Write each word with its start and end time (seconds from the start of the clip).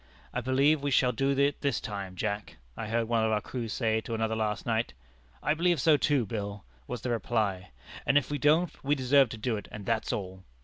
'I 0.33 0.41
believe 0.41 0.81
we 0.81 0.89
shall 0.89 1.11
do 1.11 1.29
it 1.37 1.61
this 1.61 1.79
time, 1.79 2.15
Jack,' 2.15 2.57
I 2.75 2.87
heard 2.87 3.07
one 3.07 3.23
of 3.23 3.31
our 3.31 3.39
crew 3.39 3.67
say 3.67 4.01
to 4.01 4.15
another 4.15 4.35
last 4.35 4.65
night. 4.65 4.95
'I 5.43 5.53
believe 5.53 5.79
so 5.79 5.95
too, 5.95 6.25
Bill,' 6.25 6.65
was 6.87 7.01
the 7.01 7.11
reply; 7.11 7.69
'and 8.03 8.17
if 8.17 8.31
we 8.31 8.39
don't, 8.39 8.73
we 8.83 8.95
deserve 8.95 9.29
to 9.29 9.37
do 9.37 9.57
it, 9.57 9.67
and 9.71 9.85
that's 9.85 10.11
all.' 10.11 10.43